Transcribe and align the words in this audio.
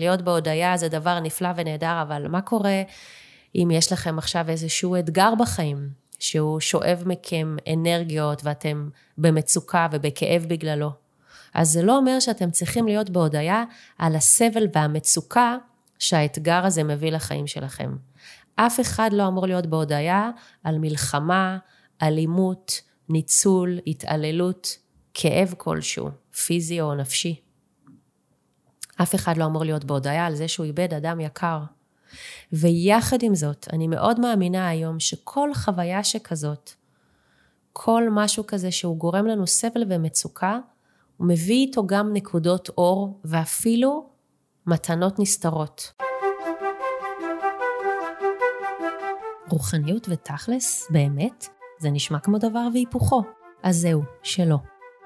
להיות 0.00 0.22
בהודיה 0.22 0.76
זה 0.76 0.88
דבר 0.88 1.20
נפלא 1.20 1.48
ונהדר, 1.56 2.02
אבל 2.02 2.28
מה 2.28 2.40
קורה 2.40 2.82
אם 3.54 3.68
יש 3.72 3.92
לכם 3.92 4.18
עכשיו 4.18 4.44
איזשהו 4.48 4.96
אתגר 4.98 5.34
בחיים, 5.38 5.88
שהוא 6.18 6.60
שואב 6.60 7.02
מכם 7.06 7.56
אנרגיות 7.72 8.44
ואתם 8.44 8.88
במצוקה 9.18 9.88
ובכאב 9.92 10.44
בגללו? 10.48 10.90
אז 11.54 11.68
זה 11.68 11.82
לא 11.82 11.96
אומר 11.96 12.20
שאתם 12.20 12.50
צריכים 12.50 12.86
להיות 12.86 13.10
בהודיה 13.10 13.64
על 13.98 14.16
הסבל 14.16 14.66
והמצוקה 14.74 15.56
שהאתגר 15.98 16.66
הזה 16.66 16.84
מביא 16.84 17.12
לחיים 17.12 17.46
שלכם. 17.46 17.96
אף 18.56 18.80
אחד 18.80 19.10
לא 19.12 19.28
אמור 19.28 19.46
להיות 19.46 19.66
בהודיה 19.66 20.30
על 20.64 20.78
מלחמה, 20.78 21.58
אלימות, 22.02 22.80
ניצול, 23.08 23.78
התעללות, 23.86 24.78
כאב 25.14 25.54
כלשהו, 25.56 26.08
פיזי 26.46 26.80
או 26.80 26.94
נפשי. 26.94 27.40
אף 29.02 29.14
אחד 29.14 29.36
לא 29.36 29.44
אמור 29.44 29.64
להיות 29.64 29.84
בהודיה 29.84 30.26
על 30.26 30.34
זה 30.34 30.48
שהוא 30.48 30.66
איבד 30.66 30.94
אדם 30.94 31.20
יקר. 31.20 31.58
ויחד 32.52 33.22
עם 33.22 33.34
זאת, 33.34 33.66
אני 33.72 33.86
מאוד 33.88 34.20
מאמינה 34.20 34.68
היום 34.68 35.00
שכל 35.00 35.54
חוויה 35.54 36.04
שכזאת, 36.04 36.70
כל 37.72 38.02
משהו 38.10 38.46
כזה 38.46 38.70
שהוא 38.70 38.96
גורם 38.96 39.26
לנו 39.26 39.46
סבל 39.46 39.84
ומצוקה, 39.88 40.58
הוא 41.16 41.26
מביא 41.26 41.66
איתו 41.66 41.86
גם 41.86 42.12
נקודות 42.12 42.68
אור 42.68 43.20
ואפילו 43.24 44.10
מתנות 44.66 45.18
נסתרות. 45.18 45.92
רוחניות 49.48 50.06
ותכלס, 50.10 50.86
באמת, 50.90 51.46
זה 51.78 51.90
נשמע 51.90 52.18
כמו 52.18 52.38
דבר 52.38 52.68
והיפוכו. 52.72 53.22
אז 53.62 53.76
זהו, 53.76 54.02
שלא. 54.22 54.56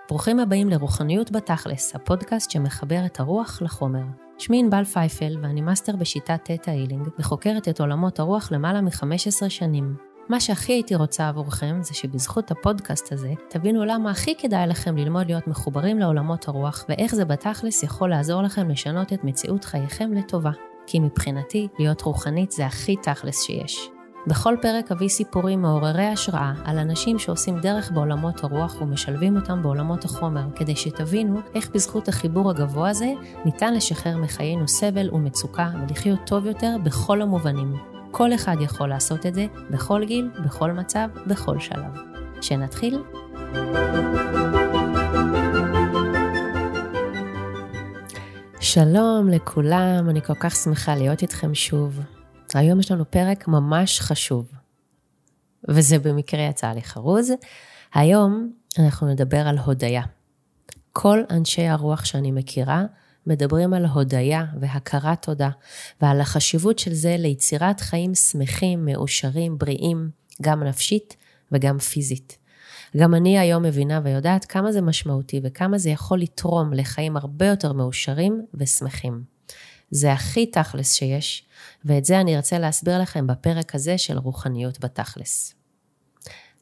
ברוכים 0.09 0.41
הבאים 0.41 0.69
לרוחניות 0.69 1.33
בתכלס, 1.33 1.95
הפודקאסט 1.95 2.51
שמחבר 2.51 3.07
את 3.07 3.21
הרוח 3.21 3.63
לחומר. 3.63 4.05
שמי 4.39 4.59
ענבל 4.59 4.85
פייפל 4.85 5.37
ואני 5.43 5.61
מאסטר 5.61 5.97
בשיטת 5.97 6.41
Theta 6.45 6.71
Healing 6.71 7.09
וחוקרת 7.19 7.69
את 7.69 7.81
עולמות 7.81 8.19
הרוח 8.19 8.53
למעלה 8.53 8.81
מ-15 8.81 9.49
שנים. 9.49 9.97
מה 10.29 10.41
שהכי 10.41 10.73
הייתי 10.73 10.95
רוצה 10.95 11.29
עבורכם 11.29 11.79
זה 11.83 11.95
שבזכות 11.95 12.51
הפודקאסט 12.51 13.13
הזה 13.13 13.33
תבינו 13.49 13.85
למה 13.85 14.11
הכי 14.11 14.35
כדאי 14.39 14.67
לכם 14.67 14.97
ללמוד 14.97 15.27
להיות 15.27 15.47
מחוברים 15.47 15.99
לעולמות 15.99 16.49
הרוח 16.49 16.85
ואיך 16.89 17.15
זה 17.15 17.25
בתכלס 17.25 17.83
יכול 17.83 18.11
לעזור 18.11 18.43
לכם 18.43 18.71
לשנות 18.71 19.13
את 19.13 19.25
מציאות 19.25 19.65
חייכם 19.65 20.13
לטובה. 20.13 20.51
כי 20.87 21.01
מבחינתי, 21.01 21.69
להיות 21.79 22.03
רוחנית 22.03 22.51
זה 22.51 22.67
הכי 22.67 22.97
תכלס 22.97 23.43
שיש. 23.43 23.91
בכל 24.29 24.57
פרק 24.63 24.93
אביא 24.93 25.09
סיפורים 25.09 25.63
מעוררי 25.63 26.07
השראה 26.07 26.53
על 26.65 26.79
אנשים 26.79 27.19
שעושים 27.19 27.59
דרך 27.59 27.91
בעולמות 27.91 28.45
הרוח 28.45 28.81
ומשלבים 28.81 29.37
אותם 29.37 29.63
בעולמות 29.63 30.05
החומר, 30.05 30.43
כדי 30.55 30.77
שתבינו 30.77 31.41
איך 31.55 31.71
בזכות 31.75 32.09
החיבור 32.09 32.51
הגבוה 32.51 32.91
הזה 32.91 33.13
ניתן 33.45 33.75
לשחרר 33.75 34.17
מחיינו 34.17 34.69
סבל 34.69 35.15
ומצוקה 35.15 35.71
ולחיות 35.83 36.19
טוב 36.27 36.47
יותר 36.47 36.77
בכל 36.85 37.23
המובנים. 37.23 37.75
כל 38.11 38.35
אחד 38.35 38.57
יכול 38.61 38.89
לעשות 38.89 39.27
את 39.27 39.35
זה, 39.35 39.47
בכל 39.71 40.05
גיל, 40.05 40.31
בכל 40.45 40.73
מצב, 40.73 41.09
בכל 41.27 41.61
שלב. 41.61 41.93
שנתחיל? 42.41 43.03
שלום 48.61 49.29
לכולם, 49.29 50.07
אני 50.09 50.23
כל 50.23 50.35
כך 50.35 50.57
שמחה 50.57 50.95
להיות 50.95 51.23
איתכם 51.23 51.55
שוב. 51.55 52.01
היום 52.55 52.81
יש 52.81 52.91
לנו 52.91 53.11
פרק 53.11 53.49
ממש 53.49 54.01
חשוב, 54.01 54.53
וזה 55.69 55.99
במקרה 55.99 56.41
יצא 56.43 56.73
לי 56.73 56.83
חרוז. 56.83 57.33
היום 57.95 58.53
אנחנו 58.79 59.07
נדבר 59.07 59.49
על 59.49 59.59
הודיה. 59.59 60.03
כל 60.93 61.23
אנשי 61.31 61.63
הרוח 61.63 62.05
שאני 62.05 62.31
מכירה 62.31 62.85
מדברים 63.27 63.75
על 63.75 63.87
הודיה 63.87 64.45
והכרת 64.61 65.23
תודה, 65.23 65.51
ועל 66.01 66.21
החשיבות 66.21 66.79
של 66.79 66.95
זה 66.95 67.17
ליצירת 67.19 67.81
חיים 67.81 68.15
שמחים, 68.15 68.85
מאושרים, 68.85 69.59
בריאים, 69.59 70.11
גם 70.43 70.63
נפשית 70.63 71.17
וגם 71.53 71.79
פיזית. 71.79 72.39
גם 72.97 73.15
אני 73.15 73.39
היום 73.39 73.63
מבינה 73.63 74.01
ויודעת 74.05 74.45
כמה 74.45 74.73
זה 74.73 74.81
משמעותי 74.81 75.41
וכמה 75.45 75.79
זה 75.79 75.91
יכול 75.91 76.21
לתרום 76.21 76.73
לחיים 76.73 77.17
הרבה 77.17 77.47
יותר 77.47 77.73
מאושרים 77.73 78.47
ושמחים. 78.55 79.38
זה 79.91 80.13
הכי 80.13 80.47
תכלס 80.47 80.95
שיש, 80.95 81.45
ואת 81.85 82.05
זה 82.05 82.21
אני 82.21 82.37
ארצה 82.37 82.59
להסביר 82.59 82.99
לכם 82.99 83.27
בפרק 83.27 83.75
הזה 83.75 83.99
של 83.99 84.19
רוחניות 84.19 84.81
בתכלס. 84.81 85.55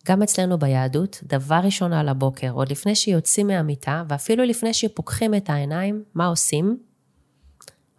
גם 0.06 0.22
אצלנו 0.22 0.58
ביהדות, 0.58 1.20
דבר 1.22 1.60
ראשון 1.64 1.92
על 1.92 2.08
הבוקר, 2.08 2.50
עוד 2.50 2.70
לפני 2.70 2.94
שיוצאים 2.94 3.46
מהמיטה, 3.46 4.02
ואפילו 4.08 4.44
לפני 4.44 4.74
שפוקחים 4.74 5.34
את 5.34 5.50
העיניים, 5.50 6.04
מה 6.14 6.26
עושים? 6.26 6.78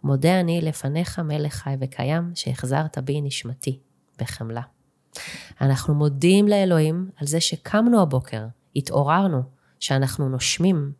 מודה 0.02 0.40
אני 0.40 0.60
לפניך 0.60 1.18
מלך 1.18 1.54
חי 1.54 1.74
וקיים, 1.80 2.32
שהחזרת 2.34 2.98
בי 2.98 3.20
נשמתי, 3.20 3.78
בחמלה. 4.18 4.62
אנחנו 5.60 5.94
מודים 5.94 6.48
לאלוהים 6.48 7.10
על 7.16 7.26
זה 7.26 7.40
שקמנו 7.40 8.02
הבוקר, 8.02 8.46
התעוררנו, 8.76 9.42
שאנחנו 9.80 10.28
נושמים, 10.28 10.92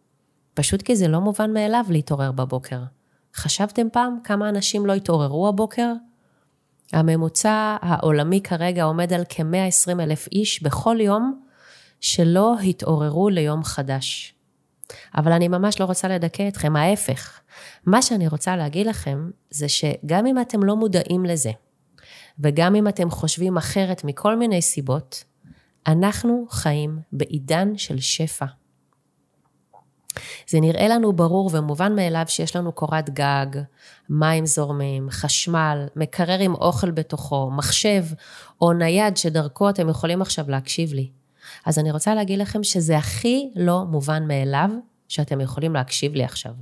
פשוט 0.55 0.83
כי 0.83 0.97
זה 0.97 1.09
לא 1.09 1.21
מובן 1.21 1.53
מאליו 1.53 1.85
להתעורר 1.89 2.33
בבוקר. 2.33 2.83
חשבתם 3.39 3.87
פעם 3.93 4.19
כמה 4.25 4.49
אנשים 4.49 4.87
לא 4.87 4.93
התעוררו 4.93 5.49
הבוקר? 5.49 5.93
הממוצע 6.93 7.77
העולמי 7.81 8.41
כרגע 8.41 8.85
עומד 8.85 9.13
על 9.13 9.25
כ-120 9.29 10.03
אלף 10.03 10.29
איש 10.33 10.63
בכל 10.63 10.97
יום 11.01 11.43
שלא 12.01 12.59
התעוררו 12.61 13.29
ליום 13.29 13.65
חדש. 13.65 14.35
אבל 15.17 15.33
אני 15.33 15.49
ממש 15.49 15.81
לא 15.81 15.85
רוצה 15.85 16.09
לדכא 16.09 16.49
אתכם, 16.49 16.77
ההפך. 16.77 17.41
מה 17.87 18.03
שאני 18.03 18.29
רוצה 18.29 18.57
להגיד 18.57 18.87
לכם 18.87 19.31
זה 19.51 19.69
שגם 19.69 20.27
אם 20.27 20.41
אתם 20.41 20.63
לא 20.63 20.77
מודעים 20.77 21.25
לזה, 21.25 21.51
וגם 22.39 22.75
אם 22.75 22.89
אתם 22.89 23.11
חושבים 23.11 23.57
אחרת 23.57 24.05
מכל 24.05 24.37
מיני 24.37 24.63
סיבות, 24.63 25.25
אנחנו 25.87 26.47
חיים 26.51 26.99
בעידן 27.13 27.79
של 27.79 28.01
שפע. 28.01 28.47
זה 30.49 30.61
נראה 30.61 30.89
לנו 30.89 31.13
ברור 31.13 31.51
ומובן 31.53 31.97
מאליו 31.97 32.25
שיש 32.29 32.57
לנו 32.57 32.73
קורת 32.73 33.11
גג, 33.11 33.47
מים 34.11 34.47
זורמים, 34.47 35.11
חשמל, 35.11 35.87
מקרר 35.97 36.39
עם 36.39 36.55
אוכל 36.55 36.91
בתוכו, 36.91 37.51
מחשב 37.51 38.05
או 38.61 38.73
נייד 38.73 39.17
שדרכו 39.17 39.71
אתם 39.71 39.89
יכולים 39.89 40.23
עכשיו 40.23 40.51
להקשיב 40.51 40.93
לי. 40.93 41.11
אז 41.67 41.79
אני 41.79 41.91
רוצה 41.91 42.15
להגיד 42.15 42.39
לכם 42.39 42.65
שזה 42.65 42.97
הכי 42.99 43.51
לא 43.57 43.85
מובן 43.85 44.29
מאליו 44.29 44.71
שאתם 45.09 45.41
יכולים 45.41 45.75
להקשיב 45.75 46.15
לי 46.15 46.25
עכשיו. 46.25 46.53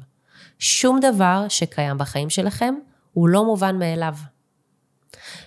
שום 0.59 1.01
דבר 1.01 1.45
שקיים 1.49 1.99
בחיים 1.99 2.31
שלכם 2.31 2.75
הוא 3.13 3.28
לא 3.28 3.45
מובן 3.45 3.78
מאליו. 3.78 4.15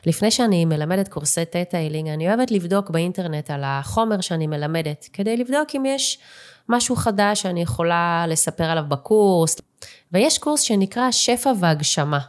לפני 0.06 0.31
שאני 0.31 0.66
מלמדת 0.66 1.08
קורסי 1.08 1.46
תטא 1.46 1.78
הילינג, 1.78 2.10
אני 2.10 2.28
אוהבת 2.28 2.52
לבדוק 2.52 2.90
באינטרנט 2.90 3.52
על 3.52 3.64
החומר 3.66 4.22
שאני 4.22 4.48
מלמדת, 4.48 5.10
כדי 5.14 5.38
לבדוק 5.38 5.70
אם 5.76 5.84
יש 5.86 6.20
משהו 6.69 6.96
חדש 6.96 7.41
שאני 7.41 7.62
יכולה 7.62 8.25
לספר 8.28 8.63
עליו 8.63 8.84
בקורס. 8.88 9.56
ויש 10.12 10.38
קורס 10.38 10.62
שנקרא 10.62 11.12
שפע 11.12 11.52
והגשמה, 11.59 12.19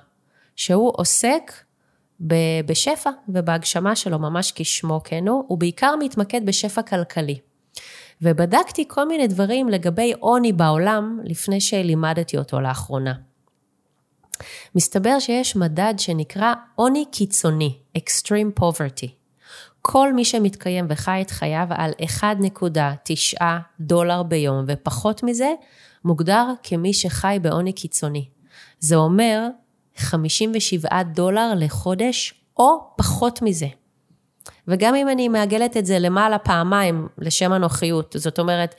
שהוא 0.56 0.92
עוסק 0.96 1.52
בשפע 2.66 3.10
ובהגשמה 3.28 3.96
שלו, 3.96 4.18
ממש 4.18 4.52
כשמו 4.54 5.00
כן 5.04 5.28
הוא, 5.28 5.44
הוא 5.48 5.58
בעיקר 5.58 5.94
מתמקד 5.98 6.46
בשפע 6.46 6.82
כלכלי. 6.82 7.38
ובדקתי 8.22 8.84
כל 8.88 9.08
מיני 9.08 9.26
דברים 9.26 9.68
לגבי 9.68 10.12
עוני 10.20 10.52
בעולם 10.52 11.20
לפני 11.24 11.60
שלימדתי 11.60 12.38
אותו 12.38 12.60
לאחרונה. 12.60 13.14
מסתבר 14.74 15.18
שיש 15.18 15.56
מדד 15.56 15.94
שנקרא 15.98 16.54
עוני 16.74 17.04
קיצוני, 17.12 17.78
extreme 17.98 18.60
poverty. 18.60 19.19
כל 19.82 20.12
מי 20.12 20.24
שמתקיים 20.24 20.86
וחי 20.88 21.22
את 21.22 21.30
חייו 21.30 21.66
על 21.70 21.90
1.9 23.38 23.42
דולר 23.80 24.22
ביום 24.22 24.64
ופחות 24.68 25.22
מזה, 25.22 25.52
מוגדר 26.04 26.46
כמי 26.62 26.92
שחי 26.92 27.38
בעוני 27.42 27.72
קיצוני. 27.72 28.28
זה 28.78 28.96
אומר 28.96 29.46
57 29.96 31.02
דולר 31.02 31.52
לחודש 31.56 32.34
או 32.56 32.78
פחות 32.96 33.42
מזה. 33.42 33.66
וגם 34.68 34.94
אם 34.94 35.08
אני 35.08 35.28
מעגלת 35.28 35.76
את 35.76 35.86
זה 35.86 35.98
למעלה 35.98 36.38
פעמיים 36.38 37.08
לשם 37.18 37.52
הנוחיות, 37.52 38.14
זאת 38.18 38.38
אומרת, 38.38 38.74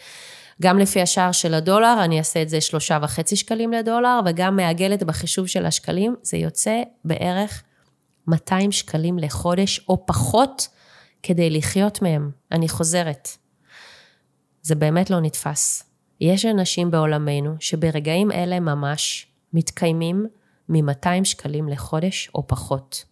גם 0.62 0.80
לפי 0.80 1.02
השער 1.02 1.32
של 1.32 1.54
הדולר, 1.54 1.98
אני 2.04 2.20
אעשה 2.20 2.42
את 2.42 2.50
זה 2.50 2.62
שלושה 2.62 2.98
וחצי 3.02 3.36
שקלים 3.36 3.72
לדולר, 3.72 4.20
וגם 4.26 4.56
מעגלת 4.56 5.04
בחישוב 5.04 5.48
של 5.48 5.66
השקלים, 5.66 6.16
זה 6.22 6.38
יוצא 6.38 6.82
בערך 7.06 7.64
200 8.28 8.72
שקלים 8.72 9.20
לחודש 9.20 9.80
או 9.90 10.06
פחות 10.06 10.68
כדי 11.24 11.50
לחיות 11.50 12.02
מהם. 12.02 12.32
אני 12.52 12.70
חוזרת. 12.70 13.30
זה 14.62 14.76
באמת 14.76 15.10
לא 15.10 15.20
נתפס. 15.20 15.84
יש 16.22 16.46
אנשים 16.46 16.92
בעולמנו 16.92 17.56
שברגעים 17.60 18.32
אלה 18.32 18.60
ממש 18.60 19.28
מתקיימים 19.54 20.26
מ-200 20.70 21.24
שקלים 21.24 21.70
לחודש 21.70 22.30
או 22.36 22.48
פחות. 22.48 23.06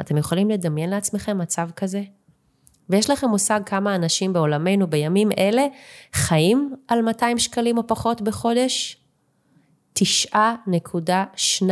אתם 0.00 0.16
יכולים 0.16 0.50
לדמיין 0.50 0.90
לעצמכם 0.90 1.38
מצב 1.38 1.68
כזה? 1.76 2.02
ויש 2.90 3.10
לכם 3.10 3.28
מושג 3.28 3.60
כמה 3.66 3.94
אנשים 3.94 4.32
בעולמנו 4.32 4.90
בימים 4.90 5.28
אלה 5.38 5.66
חיים 6.12 6.74
על 6.88 7.02
200 7.02 7.38
שקלים 7.38 7.78
או 7.78 7.86
פחות 7.86 8.22
בחודש? 8.22 8.96
9.2 9.98 11.70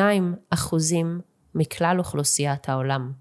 אחוזים 0.50 1.20
מכלל 1.55 1.99
אוכלוסיית 1.99 2.69
העולם. 2.69 3.12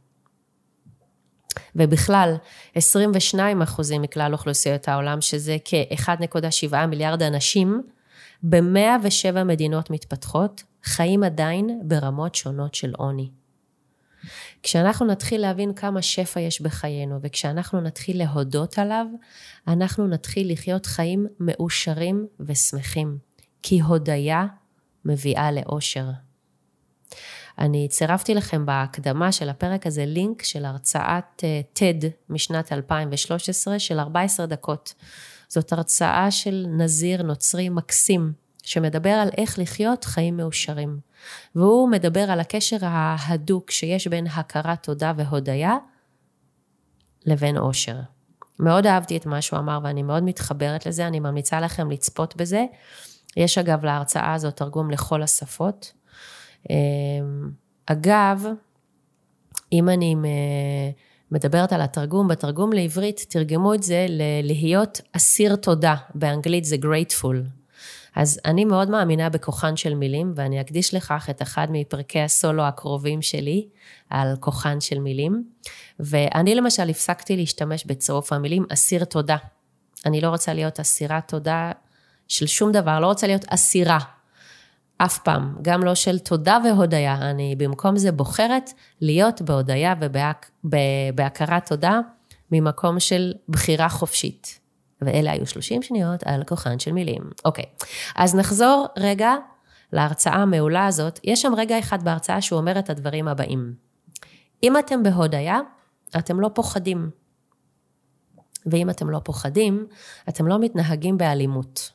ובכלל, 1.76 2.36
22 2.76 3.62
אחוזים 3.62 4.02
מכלל 4.02 4.34
אוכלוסיות 4.34 4.88
העולם, 4.88 5.22
שזה 5.22 5.58
כ-1.7 5.66 6.86
מיליארד 6.86 7.24
אנשים, 7.24 7.82
ב-107 8.44 9.44
מדינות 9.44 9.90
מתפתחות, 9.90 10.64
חיים 10.84 11.24
עדיין 11.24 11.82
ברמות 11.84 12.36
שונות 12.36 12.76
של 12.76 12.94
עוני. 12.98 13.30
כשאנחנו 14.64 15.06
נתחיל 15.06 15.42
להבין 15.42 15.74
כמה 15.74 16.02
שפע 16.02 16.40
יש 16.40 16.62
בחיינו, 16.62 17.20
וכשאנחנו 17.22 17.82
נתחיל 17.82 18.18
להודות 18.18 18.80
עליו, 18.80 19.06
אנחנו 19.68 20.08
נתחיל 20.08 20.52
לחיות 20.52 20.86
חיים 20.86 21.28
מאושרים 21.40 22.28
ושמחים. 22.40 23.18
כי 23.64 23.82
הודיה 23.82 24.46
מביאה 25.06 25.52
לאושר. 25.52 26.06
אני 27.60 27.88
צירפתי 27.88 28.34
לכם 28.34 28.66
בהקדמה 28.66 29.32
של 29.32 29.50
הפרק 29.50 29.88
הזה 29.88 30.06
לינק 30.06 30.44
של 30.44 30.66
הרצאת 30.66 31.44
TED 31.76 32.04
אה, 32.04 32.10
משנת 32.30 32.74
2013 32.74 33.80
של 33.80 34.00
14 34.00 34.46
דקות. 34.46 34.94
זאת 35.48 35.74
הרצאה 35.74 36.32
של 36.32 36.66
נזיר 36.70 37.24
נוצרי 37.24 37.70
מקסים, 37.70 38.34
שמדבר 38.64 39.10
על 39.10 39.30
איך 39.38 39.60
לחיות 39.60 40.04
חיים 40.04 40.38
מאושרים. 40.38 41.00
והוא 41.56 41.90
מדבר 41.90 42.32
על 42.32 42.40
הקשר 42.40 42.78
ההדוק 42.82 43.72
שיש 43.72 44.08
בין 44.08 44.28
הכרת 44.28 44.84
תודה 44.84 45.14
והודיה 45.18 45.78
לבין 47.26 47.58
אושר. 47.58 47.96
מאוד 48.60 48.86
אהבתי 48.86 49.18
את 49.18 49.26
מה 49.26 49.42
שהוא 49.42 49.60
אמר 49.60 49.80
ואני 49.84 50.04
מאוד 50.04 50.24
מתחברת 50.24 50.86
לזה, 50.86 51.08
אני 51.08 51.20
ממליצה 51.20 51.60
לכם 51.60 51.92
לצפות 51.92 52.36
בזה. 52.36 52.66
יש 53.38 53.58
אגב 53.58 53.86
להרצאה 53.86 54.34
הזאת 54.34 54.58
תרגום 54.58 54.92
לכל 54.92 55.24
השפות. 55.24 55.92
אמ, 56.70 57.52
אגב, 57.86 58.46
אם 59.72 59.90
אני 59.90 60.16
מדברת 61.32 61.74
על 61.74 61.82
התרגום, 61.82 62.28
בתרגום 62.28 62.74
לעברית 62.74 63.26
תרגמו 63.30 63.74
את 63.74 63.84
זה 63.84 64.06
ללהיות 64.10 65.02
אסיר 65.12 65.56
תודה, 65.56 65.96
באנגלית 66.16 66.66
זה 66.66 66.76
grateful. 66.76 67.64
אז 68.16 68.40
אני 68.46 68.66
מאוד 68.66 68.90
מאמינה 68.90 69.30
בכוחן 69.30 69.76
של 69.76 69.96
מילים, 69.96 70.34
ואני 70.36 70.62
אקדיש 70.62 70.94
לכך 70.94 71.28
את 71.30 71.42
אחד 71.42 71.68
מפרקי 71.72 72.22
הסולו 72.22 72.64
הקרובים 72.64 73.22
שלי, 73.22 73.68
על 74.10 74.36
כוחן 74.40 74.82
של 74.82 75.00
מילים. 75.00 75.44
ואני 76.00 76.56
למשל 76.56 76.90
הפסקתי 76.90 77.38
להשתמש 77.38 77.86
בצירוף 77.86 78.34
המילים 78.34 78.66
אסיר 78.74 79.06
תודה. 79.06 79.38
אני 80.06 80.22
לא 80.22 80.30
רוצה 80.30 80.54
להיות 80.54 80.80
אסירת 80.80 81.28
תודה 81.28 81.72
של 82.28 82.48
שום 82.48 82.72
דבר, 82.72 83.00
לא 83.00 83.08
רוצה 83.08 83.28
להיות 83.28 83.46
אסירה. 83.50 84.00
אף 85.06 85.20
פעם, 85.20 85.56
גם 85.62 85.84
לא 85.84 85.96
של 85.96 86.20
תודה 86.20 86.58
והודיה. 86.64 87.16
אני 87.16 87.56
במקום 87.56 87.98
זה 87.98 88.12
בוחרת 88.12 88.74
להיות 89.02 89.42
בהודיה 89.42 89.94
ובהכרת 90.64 91.70
תודה 91.70 92.00
ממקום 92.52 93.00
של 93.00 93.34
בחירה 93.50 93.90
חופשית. 93.90 94.60
ואלה 95.02 95.32
היו 95.32 95.48
30 95.48 95.82
שניות 95.82 96.24
על 96.26 96.44
כוחן 96.44 96.80
של 96.80 96.92
מילים. 96.92 97.22
אוקיי, 97.46 97.66
אז 98.16 98.36
נחזור 98.36 98.88
רגע 98.98 99.34
להרצאה 99.94 100.36
המעולה 100.36 100.86
הזאת. 100.86 101.20
יש 101.24 101.42
שם 101.42 101.54
רגע 101.58 101.80
אחד 101.80 102.04
בהרצאה 102.04 102.42
שהוא 102.42 102.60
אומר 102.60 102.80
את 102.80 102.90
הדברים 102.90 103.28
הבאים. 103.28 103.74
אם 104.64 104.78
אתם 104.78 105.04
בהודיה, 105.04 105.60
אתם 106.18 106.40
לא 106.40 106.50
פוחדים. 106.54 107.10
ואם 108.66 108.90
אתם 108.90 109.10
לא 109.10 109.20
פוחדים, 109.24 109.88
אתם 110.30 110.48
לא 110.48 110.60
מתנהגים 110.60 111.18
באלימות. 111.18 111.92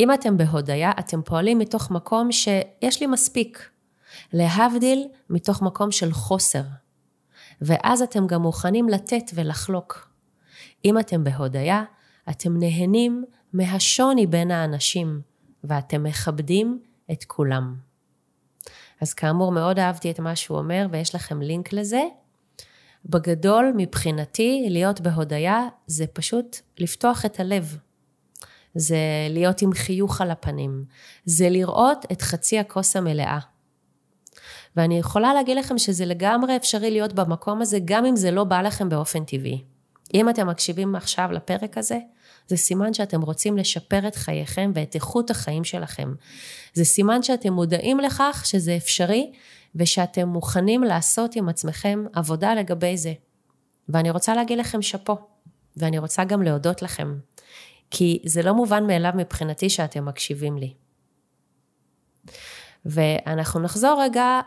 אם 0.00 0.12
אתם 0.12 0.36
בהודיה, 0.36 0.92
אתם 0.98 1.22
פועלים 1.22 1.58
מתוך 1.58 1.90
מקום 1.90 2.32
שיש 2.32 3.00
לי 3.00 3.06
מספיק. 3.06 3.70
להבדיל 4.32 5.08
מתוך 5.30 5.62
מקום 5.62 5.92
של 5.92 6.12
חוסר. 6.12 6.62
ואז 7.60 8.02
אתם 8.02 8.26
גם 8.26 8.42
מוכנים 8.42 8.88
לתת 8.88 9.30
ולחלוק. 9.34 10.08
אם 10.84 10.98
אתם 10.98 11.24
בהודיה, 11.24 11.84
אתם 12.30 12.58
נהנים 12.58 13.24
מהשוני 13.52 14.26
בין 14.26 14.50
האנשים, 14.50 15.20
ואתם 15.64 16.02
מכבדים 16.02 16.82
את 17.12 17.24
כולם. 17.24 17.76
אז 19.00 19.14
כאמור, 19.14 19.52
מאוד 19.52 19.78
אהבתי 19.78 20.10
את 20.10 20.20
מה 20.20 20.36
שהוא 20.36 20.58
אומר, 20.58 20.86
ויש 20.90 21.14
לכם 21.14 21.42
לינק 21.42 21.72
לזה. 21.72 22.02
בגדול, 23.06 23.72
מבחינתי, 23.76 24.66
להיות 24.70 25.00
בהודיה 25.00 25.68
זה 25.86 26.06
פשוט 26.06 26.56
לפתוח 26.78 27.24
את 27.24 27.40
הלב. 27.40 27.78
זה 28.74 28.96
להיות 29.30 29.62
עם 29.62 29.72
חיוך 29.72 30.20
על 30.20 30.30
הפנים. 30.30 30.84
זה 31.24 31.48
לראות 31.50 32.06
את 32.12 32.22
חצי 32.22 32.58
הכוס 32.58 32.96
המלאה. 32.96 33.38
ואני 34.76 34.98
יכולה 34.98 35.34
להגיד 35.34 35.56
לכם 35.56 35.78
שזה 35.78 36.04
לגמרי 36.04 36.56
אפשרי 36.56 36.90
להיות 36.90 37.12
במקום 37.12 37.62
הזה, 37.62 37.78
גם 37.84 38.06
אם 38.06 38.16
זה 38.16 38.30
לא 38.30 38.44
בא 38.44 38.62
לכם 38.62 38.88
באופן 38.88 39.24
טבעי. 39.24 39.64
אם 40.14 40.28
אתם 40.28 40.46
מקשיבים 40.46 40.94
עכשיו 40.94 41.32
לפרק 41.32 41.78
הזה, 41.78 41.98
זה 42.48 42.56
סימן 42.56 42.94
שאתם 42.94 43.22
רוצים 43.22 43.56
לשפר 43.56 44.08
את 44.08 44.14
חייכם 44.14 44.72
ואת 44.74 44.94
איכות 44.94 45.30
החיים 45.30 45.64
שלכם. 45.64 46.14
זה 46.74 46.84
סימן 46.84 47.22
שאתם 47.22 47.52
מודעים 47.52 48.00
לכך 48.00 48.42
שזה 48.46 48.76
אפשרי 48.76 49.32
ושאתם 49.74 50.28
מוכנים 50.28 50.82
לעשות 50.82 51.36
עם 51.36 51.48
עצמכם 51.48 52.04
עבודה 52.12 52.54
לגבי 52.54 52.96
זה. 52.96 53.12
ואני 53.88 54.10
רוצה 54.10 54.34
להגיד 54.34 54.58
לכם 54.58 54.82
שאפו, 54.82 55.16
ואני 55.76 55.98
רוצה 55.98 56.24
גם 56.24 56.42
להודות 56.42 56.82
לכם, 56.82 57.14
כי 57.90 58.18
זה 58.24 58.42
לא 58.42 58.54
מובן 58.54 58.86
מאליו 58.86 59.12
מבחינתי 59.16 59.70
שאתם 59.70 60.04
מקשיבים 60.04 60.58
לי. 60.58 60.74
ואנחנו 62.86 63.60
נחזור 63.60 64.02
רגע 64.02 64.40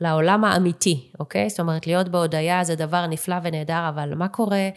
לעולם 0.00 0.44
האמיתי, 0.44 1.10
אוקיי? 1.20 1.50
זאת 1.50 1.60
אומרת, 1.60 1.86
להיות 1.86 2.08
בהודיה 2.08 2.64
זה 2.64 2.74
דבר 2.74 3.06
נפלא 3.06 3.36
ונהדר, 3.42 3.88
אבל 3.88 4.14
מה 4.14 4.28
קורה 4.28 4.68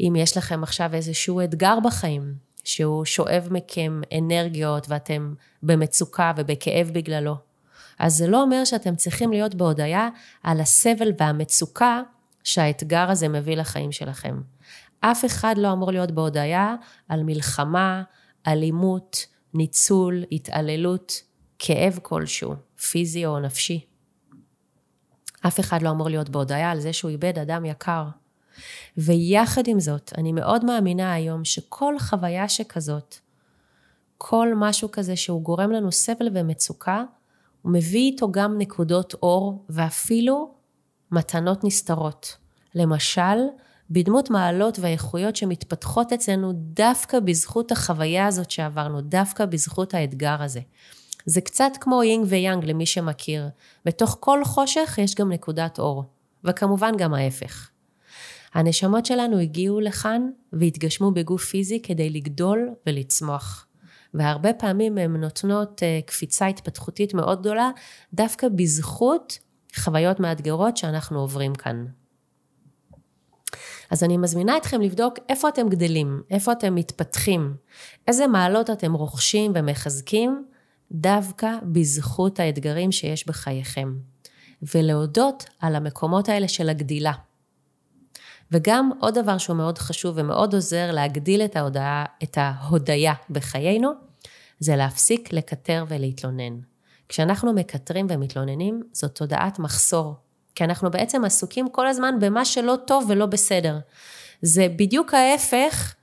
אם 0.00 0.16
יש 0.16 0.36
לכם 0.36 0.62
עכשיו 0.62 0.94
איזשהו 0.94 1.40
אתגר 1.40 1.78
בחיים, 1.84 2.34
שהוא 2.64 3.04
שואב 3.04 3.48
מכם 3.50 4.00
אנרגיות 4.18 4.86
ואתם 4.88 5.34
במצוקה 5.62 6.32
ובכאב 6.36 6.90
בגללו? 6.92 7.34
אז 7.98 8.14
זה 8.14 8.26
לא 8.26 8.42
אומר 8.42 8.64
שאתם 8.64 8.96
צריכים 8.96 9.30
להיות 9.30 9.54
בהודיה 9.54 10.08
על 10.42 10.60
הסבל 10.60 11.12
והמצוקה 11.18 12.02
שהאתגר 12.44 13.10
הזה 13.10 13.28
מביא 13.28 13.56
לחיים 13.56 13.92
שלכם. 13.92 14.40
אף 15.00 15.24
אחד 15.24 15.54
לא 15.58 15.72
אמור 15.72 15.90
להיות 15.90 16.10
בהודיה 16.10 16.74
על 17.08 17.22
מלחמה, 17.22 18.02
אלימות, 18.46 19.26
ניצול, 19.54 20.24
התעללות. 20.32 21.22
כאב 21.58 21.98
כלשהו, 22.02 22.54
פיזי 22.90 23.26
או 23.26 23.40
נפשי. 23.40 23.86
אף 25.46 25.60
אחד 25.60 25.82
לא 25.82 25.90
אמור 25.90 26.08
להיות 26.08 26.28
בהודיה 26.28 26.70
על 26.70 26.80
זה 26.80 26.92
שהוא 26.92 27.10
איבד 27.10 27.38
אדם 27.38 27.64
יקר. 27.64 28.04
ויחד 28.96 29.62
עם 29.66 29.80
זאת, 29.80 30.12
אני 30.18 30.32
מאוד 30.32 30.64
מאמינה 30.64 31.12
היום 31.12 31.44
שכל 31.44 31.98
חוויה 31.98 32.48
שכזאת, 32.48 33.16
כל 34.18 34.48
משהו 34.56 34.90
כזה 34.90 35.16
שהוא 35.16 35.42
גורם 35.42 35.70
לנו 35.70 35.92
סבל 35.92 36.28
ומצוקה, 36.34 37.04
הוא 37.62 37.72
מביא 37.72 38.10
איתו 38.10 38.32
גם 38.32 38.58
נקודות 38.58 39.14
אור 39.14 39.64
ואפילו 39.68 40.54
מתנות 41.10 41.64
נסתרות. 41.64 42.36
למשל, 42.74 43.38
בדמות 43.90 44.30
מעלות 44.30 44.78
ואיכויות 44.78 45.36
שמתפתחות 45.36 46.12
אצלנו 46.12 46.52
דווקא 46.54 47.20
בזכות 47.20 47.72
החוויה 47.72 48.26
הזאת 48.26 48.50
שעברנו, 48.50 49.00
דווקא 49.00 49.46
בזכות 49.46 49.94
האתגר 49.94 50.42
הזה. 50.42 50.60
זה 51.26 51.40
קצת 51.40 51.72
כמו 51.80 52.02
יינג 52.02 52.26
ויאנג 52.28 52.64
למי 52.64 52.86
שמכיר. 52.86 53.48
בתוך 53.84 54.16
כל 54.20 54.44
חושך 54.44 54.98
יש 55.02 55.14
גם 55.14 55.32
נקודת 55.32 55.78
אור, 55.78 56.04
וכמובן 56.44 56.92
גם 56.98 57.14
ההפך. 57.14 57.70
הנשמות 58.54 59.06
שלנו 59.06 59.38
הגיעו 59.38 59.80
לכאן 59.80 60.30
והתגשמו 60.52 61.10
בגוף 61.10 61.44
פיזי 61.44 61.82
כדי 61.82 62.10
לגדול 62.10 62.68
ולצמוח. 62.86 63.66
והרבה 64.14 64.52
פעמים 64.52 64.98
הן 64.98 65.16
נותנות 65.16 65.82
אה, 65.82 66.00
קפיצה 66.06 66.46
התפתחותית 66.46 67.14
מאוד 67.14 67.40
גדולה, 67.40 67.70
דווקא 68.14 68.48
בזכות 68.48 69.38
חוויות 69.76 70.20
מאתגרות 70.20 70.76
שאנחנו 70.76 71.20
עוברים 71.20 71.54
כאן. 71.54 71.84
אז 73.90 74.04
אני 74.04 74.16
מזמינה 74.16 74.56
אתכם 74.56 74.80
לבדוק 74.80 75.14
איפה 75.28 75.48
אתם 75.48 75.68
גדלים, 75.68 76.22
איפה 76.30 76.52
אתם 76.52 76.74
מתפתחים, 76.74 77.56
איזה 78.08 78.26
מעלות 78.26 78.70
אתם 78.70 78.92
רוכשים 78.92 79.52
ומחזקים, 79.54 80.44
דווקא 80.92 81.50
בזכות 81.62 82.40
האתגרים 82.40 82.92
שיש 82.92 83.26
בחייכם, 83.26 83.94
ולהודות 84.74 85.44
על 85.60 85.76
המקומות 85.76 86.28
האלה 86.28 86.48
של 86.48 86.68
הגדילה. 86.68 87.12
וגם 88.52 88.90
עוד 89.00 89.18
דבר 89.18 89.38
שהוא 89.38 89.56
מאוד 89.56 89.78
חשוב 89.78 90.14
ומאוד 90.18 90.54
עוזר 90.54 90.92
להגדיל 90.92 91.42
את, 91.42 91.56
ההודעה, 91.56 92.04
את 92.22 92.38
ההודיה 92.40 93.12
בחיינו, 93.30 93.90
זה 94.58 94.76
להפסיק 94.76 95.32
לקטר 95.32 95.84
ולהתלונן. 95.88 96.58
כשאנחנו 97.08 97.52
מקטרים 97.52 98.06
ומתלוננים, 98.10 98.82
זאת 98.92 99.14
תודעת 99.14 99.58
מחסור. 99.58 100.14
כי 100.54 100.64
אנחנו 100.64 100.90
בעצם 100.90 101.24
עסוקים 101.24 101.68
כל 101.68 101.86
הזמן 101.86 102.14
במה 102.20 102.44
שלא 102.44 102.76
טוב 102.86 103.04
ולא 103.08 103.26
בסדר. 103.26 103.78
זה 104.42 104.66
בדיוק 104.76 105.14
ההפך 105.14 105.94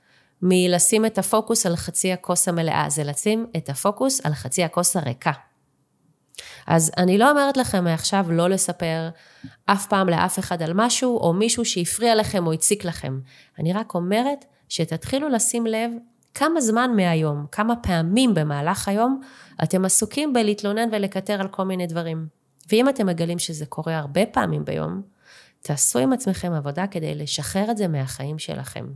מלשים 0.42 1.06
את 1.06 1.18
הפוקוס 1.18 1.66
על 1.66 1.76
חצי 1.76 2.12
הכוס 2.12 2.48
המלאה, 2.48 2.84
זה 2.88 3.04
לשים 3.04 3.46
את 3.56 3.68
הפוקוס 3.68 4.26
על 4.26 4.34
חצי 4.34 4.64
הכוס 4.64 4.96
הריקה. 4.96 5.32
אז 6.66 6.92
אני 6.96 7.18
לא 7.18 7.30
אומרת 7.30 7.56
לכם 7.56 7.84
מעכשיו 7.84 8.26
לא 8.28 8.48
לספר 8.48 9.08
אף 9.66 9.86
פעם 9.86 10.08
לאף 10.08 10.38
אחד 10.38 10.62
על 10.62 10.72
משהו, 10.74 11.18
או 11.18 11.32
מישהו 11.32 11.64
שהפריע 11.64 12.14
לכם 12.14 12.46
או 12.46 12.52
הציק 12.52 12.84
לכם. 12.84 13.20
אני 13.58 13.72
רק 13.72 13.94
אומרת 13.94 14.44
שתתחילו 14.68 15.28
לשים 15.28 15.66
לב 15.66 15.90
כמה 16.34 16.60
זמן 16.60 16.90
מהיום, 16.96 17.46
כמה 17.52 17.76
פעמים 17.76 18.34
במהלך 18.34 18.88
היום, 18.88 19.20
אתם 19.62 19.84
עסוקים 19.84 20.32
בלהתלונן 20.32 20.88
ולקטר 20.92 21.40
על 21.40 21.48
כל 21.48 21.64
מיני 21.64 21.86
דברים. 21.86 22.41
ואם 22.70 22.88
אתם 22.88 23.06
מגלים 23.06 23.38
שזה 23.38 23.66
קורה 23.66 23.98
הרבה 23.98 24.26
פעמים 24.26 24.64
ביום, 24.64 25.02
תעשו 25.60 25.98
עם 25.98 26.12
עצמכם 26.12 26.52
עבודה 26.52 26.86
כדי 26.86 27.14
לשחרר 27.14 27.70
את 27.70 27.76
זה 27.76 27.88
מהחיים 27.88 28.38
שלכם. 28.38 28.86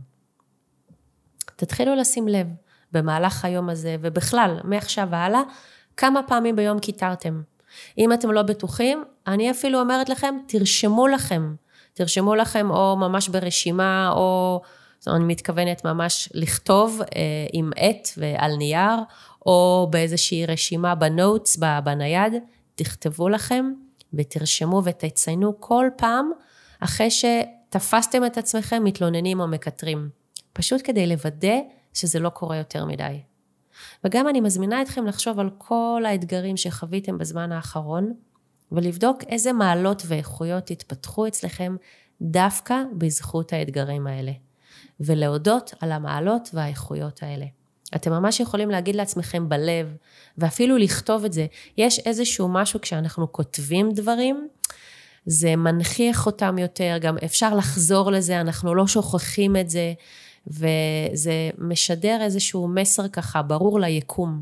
תתחילו 1.55 1.95
לשים 1.95 2.27
לב 2.27 2.47
במהלך 2.91 3.45
היום 3.45 3.69
הזה, 3.69 3.95
ובכלל, 4.01 4.59
מעכשיו 4.63 5.07
והלאה, 5.11 5.41
כמה 5.97 6.23
פעמים 6.27 6.55
ביום 6.55 6.79
קיטרתם. 6.79 7.41
אם 7.97 8.13
אתם 8.13 8.31
לא 8.31 8.41
בטוחים, 8.41 9.03
אני 9.27 9.51
אפילו 9.51 9.79
אומרת 9.79 10.09
לכם, 10.09 10.35
תרשמו 10.47 11.07
לכם. 11.07 11.55
תרשמו 11.93 12.35
לכם 12.35 12.69
או 12.69 12.95
ממש 12.95 13.29
ברשימה, 13.29 14.11
או, 14.15 14.61
אני 15.07 15.23
מתכוונת 15.23 15.85
ממש 15.85 16.29
לכתוב 16.33 17.01
אה, 17.01 17.07
עם 17.53 17.71
עט 17.75 18.09
ועל 18.17 18.55
נייר, 18.55 18.95
או 19.45 19.87
באיזושהי 19.91 20.45
רשימה 20.45 20.95
בנוטס, 20.95 21.57
בנייד, 21.83 22.33
תכתבו 22.77 23.29
לכם 23.29 23.71
ותרשמו 24.13 24.81
ותציינו 24.85 25.61
כל 25.61 25.87
פעם 25.97 26.31
אחרי 26.79 27.07
שתפסתם 27.11 28.25
את 28.25 28.37
עצמכם 28.37 28.83
מתלוננים 28.83 29.39
או 29.39 29.47
מקטרים. 29.47 30.09
פשוט 30.53 30.81
כדי 30.83 31.07
לוודא 31.07 31.55
שזה 31.93 32.19
לא 32.19 32.29
קורה 32.29 32.57
יותר 32.57 32.85
מדי. 32.85 33.21
וגם 34.03 34.27
אני 34.27 34.41
מזמינה 34.41 34.81
אתכם 34.81 35.05
לחשוב 35.05 35.39
על 35.39 35.49
כל 35.57 36.03
האתגרים 36.05 36.57
שחוויתם 36.57 37.17
בזמן 37.17 37.51
האחרון, 37.51 38.13
ולבדוק 38.71 39.23
איזה 39.23 39.53
מעלות 39.53 40.03
ואיכויות 40.05 40.71
התפתחו 40.71 41.27
אצלכם 41.27 41.75
דווקא 42.21 42.81
בזכות 42.97 43.53
האתגרים 43.53 44.07
האלה, 44.07 44.31
ולהודות 44.99 45.73
על 45.79 45.91
המעלות 45.91 46.49
והאיכויות 46.53 47.23
האלה. 47.23 47.45
אתם 47.95 48.11
ממש 48.11 48.39
יכולים 48.39 48.69
להגיד 48.69 48.95
לעצמכם 48.95 49.49
בלב, 49.49 49.95
ואפילו 50.37 50.77
לכתוב 50.77 51.25
את 51.25 51.33
זה. 51.33 51.45
יש 51.77 51.99
איזשהו 51.99 52.47
משהו 52.47 52.81
כשאנחנו 52.81 53.31
כותבים 53.31 53.91
דברים, 53.91 54.47
זה 55.25 55.55
מנכיח 55.55 56.25
אותם 56.25 56.57
יותר, 56.57 56.97
גם 57.01 57.17
אפשר 57.25 57.55
לחזור 57.55 58.11
לזה, 58.11 58.41
אנחנו 58.41 58.75
לא 58.75 58.87
שוכחים 58.87 59.55
את 59.55 59.69
זה. 59.69 59.93
וזה 60.47 61.49
משדר 61.57 62.17
איזשהו 62.21 62.67
מסר 62.67 63.07
ככה 63.07 63.41
ברור 63.41 63.79
ליקום. 63.79 64.41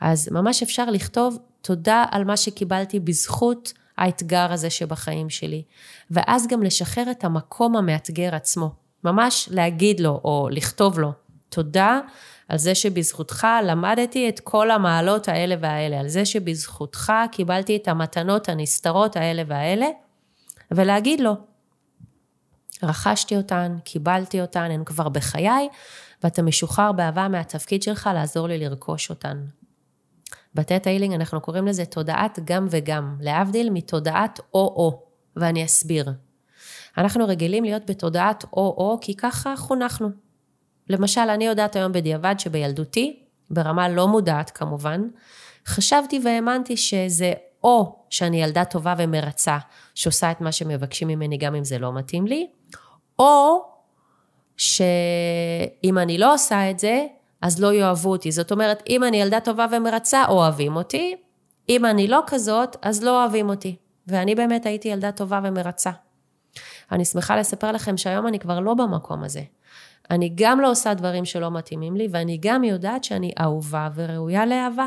אז 0.00 0.28
ממש 0.32 0.62
אפשר 0.62 0.90
לכתוב 0.90 1.38
תודה 1.62 2.04
על 2.10 2.24
מה 2.24 2.36
שקיבלתי 2.36 3.00
בזכות 3.00 3.72
האתגר 3.98 4.52
הזה 4.52 4.70
שבחיים 4.70 5.30
שלי, 5.30 5.62
ואז 6.10 6.46
גם 6.46 6.62
לשחרר 6.62 7.10
את 7.10 7.24
המקום 7.24 7.76
המאתגר 7.76 8.34
עצמו. 8.34 8.70
ממש 9.04 9.48
להגיד 9.52 10.00
לו 10.00 10.20
או 10.24 10.48
לכתוב 10.50 10.98
לו 10.98 11.12
תודה 11.48 12.00
על 12.48 12.58
זה 12.58 12.74
שבזכותך 12.74 13.46
למדתי 13.64 14.28
את 14.28 14.40
כל 14.40 14.70
המעלות 14.70 15.28
האלה 15.28 15.54
והאלה, 15.60 16.00
על 16.00 16.08
זה 16.08 16.24
שבזכותך 16.24 17.12
קיבלתי 17.32 17.76
את 17.76 17.88
המתנות 17.88 18.48
הנסתרות 18.48 19.16
האלה 19.16 19.42
והאלה, 19.46 19.86
ולהגיד 20.70 21.20
לו 21.20 21.32
רכשתי 22.82 23.36
אותן, 23.36 23.76
קיבלתי 23.84 24.40
אותן, 24.40 24.70
הן 24.70 24.84
כבר 24.84 25.08
בחיי, 25.08 25.68
ואתה 26.22 26.42
משוחרר 26.42 26.92
באהבה 26.92 27.28
מהתפקיד 27.28 27.82
שלך 27.82 28.10
לעזור 28.14 28.48
לי 28.48 28.58
לרכוש 28.58 29.10
אותן. 29.10 29.44
בתת 30.54 30.86
הילינג 30.86 31.14
אנחנו 31.14 31.40
קוראים 31.40 31.66
לזה 31.66 31.84
תודעת 31.84 32.38
גם 32.44 32.66
וגם, 32.70 33.16
להבדיל 33.20 33.70
מתודעת 33.70 34.40
או-או, 34.54 35.02
ואני 35.36 35.64
אסביר. 35.64 36.12
אנחנו 36.98 37.26
רגילים 37.26 37.64
להיות 37.64 37.90
בתודעת 37.90 38.44
או-או 38.44 38.98
כי 39.00 39.16
ככה 39.16 39.56
חונכנו. 39.56 40.25
למשל, 40.88 41.20
אני 41.20 41.46
יודעת 41.46 41.76
היום 41.76 41.92
בדיעבד 41.92 42.34
שבילדותי, 42.38 43.22
ברמה 43.50 43.88
לא 43.88 44.08
מודעת 44.08 44.50
כמובן, 44.50 45.02
חשבתי 45.66 46.20
והאמנתי 46.24 46.76
שזה 46.76 47.32
או 47.64 47.96
שאני 48.10 48.42
ילדה 48.42 48.64
טובה 48.64 48.94
ומרצה, 48.98 49.58
שעושה 49.94 50.30
את 50.30 50.40
מה 50.40 50.52
שמבקשים 50.52 51.08
ממני 51.08 51.36
גם 51.36 51.54
אם 51.54 51.64
זה 51.64 51.78
לא 51.78 51.92
מתאים 51.92 52.26
לי, 52.26 52.46
או 53.18 53.64
שאם 54.56 55.98
אני 55.98 56.18
לא 56.18 56.34
עושה 56.34 56.70
את 56.70 56.78
זה, 56.78 57.06
אז 57.42 57.60
לא 57.60 57.72
יאהבו 57.72 58.10
אותי. 58.10 58.32
זאת 58.32 58.52
אומרת, 58.52 58.82
אם 58.88 59.04
אני 59.04 59.16
ילדה 59.16 59.40
טובה 59.40 59.66
ומרצה, 59.70 60.24
אוהבים 60.28 60.76
אותי, 60.76 61.16
אם 61.68 61.84
אני 61.84 62.08
לא 62.08 62.20
כזאת, 62.26 62.76
אז 62.82 63.02
לא 63.02 63.22
אוהבים 63.22 63.48
אותי. 63.48 63.76
ואני 64.06 64.34
באמת 64.34 64.66
הייתי 64.66 64.88
ילדה 64.88 65.12
טובה 65.12 65.40
ומרצה. 65.44 65.90
אני 66.92 67.04
שמחה 67.04 67.36
לספר 67.36 67.72
לכם 67.72 67.96
שהיום 67.96 68.26
אני 68.26 68.38
כבר 68.38 68.60
לא 68.60 68.74
במקום 68.74 69.24
הזה. 69.24 69.42
אני 70.10 70.32
גם 70.34 70.60
לא 70.60 70.70
עושה 70.70 70.94
דברים 70.94 71.24
שלא 71.24 71.50
מתאימים 71.50 71.96
לי, 71.96 72.08
ואני 72.10 72.38
גם 72.40 72.64
יודעת 72.64 73.04
שאני 73.04 73.32
אהובה 73.40 73.88
וראויה 73.94 74.46
לאהבה. 74.46 74.86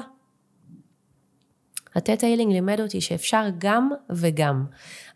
התטא 1.96 2.26
הילינג 2.26 2.52
לימד 2.52 2.80
אותי 2.82 3.02
שאפשר 3.02 3.46
גם 3.58 3.90
וגם. 4.10 4.66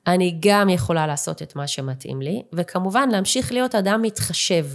אני 0.08 0.38
גם 0.40 0.70
יכולה 0.70 1.08
לעשות 1.08 1.42
את 1.42 1.56
מה 1.56 1.68
שמתאים 1.68 2.22
לי, 2.22 2.44
וכמובן 2.54 3.10
להמשיך 3.10 3.52
להיות 3.52 3.76
אדם 3.76 4.02
מתחשב, 4.02 4.66